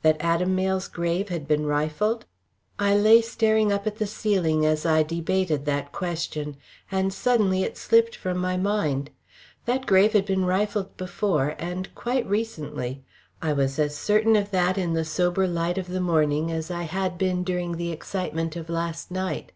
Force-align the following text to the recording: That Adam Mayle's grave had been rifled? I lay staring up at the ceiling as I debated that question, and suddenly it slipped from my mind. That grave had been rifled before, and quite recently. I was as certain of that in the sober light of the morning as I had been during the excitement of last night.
That 0.00 0.16
Adam 0.20 0.54
Mayle's 0.54 0.88
grave 0.88 1.28
had 1.28 1.46
been 1.46 1.66
rifled? 1.66 2.24
I 2.78 2.96
lay 2.96 3.20
staring 3.20 3.70
up 3.70 3.86
at 3.86 3.96
the 3.96 4.06
ceiling 4.06 4.64
as 4.64 4.86
I 4.86 5.02
debated 5.02 5.66
that 5.66 5.92
question, 5.92 6.56
and 6.90 7.12
suddenly 7.12 7.62
it 7.62 7.76
slipped 7.76 8.16
from 8.16 8.38
my 8.38 8.56
mind. 8.56 9.10
That 9.66 9.84
grave 9.84 10.14
had 10.14 10.24
been 10.24 10.46
rifled 10.46 10.96
before, 10.96 11.56
and 11.58 11.94
quite 11.94 12.26
recently. 12.26 13.04
I 13.42 13.52
was 13.52 13.78
as 13.78 13.94
certain 13.94 14.34
of 14.34 14.50
that 14.50 14.78
in 14.78 14.94
the 14.94 15.04
sober 15.04 15.46
light 15.46 15.76
of 15.76 15.88
the 15.88 16.00
morning 16.00 16.50
as 16.50 16.70
I 16.70 16.84
had 16.84 17.18
been 17.18 17.44
during 17.44 17.76
the 17.76 17.92
excitement 17.92 18.56
of 18.56 18.70
last 18.70 19.10
night. 19.10 19.52